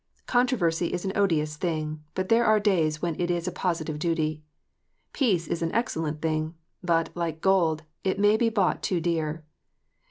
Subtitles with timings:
[0.25, 4.41] Controversy is an odious thing; but there are days when it is a positive duty.
[5.13, 9.45] Peace is an excellent thing; but, like gold, it may be bought too dear.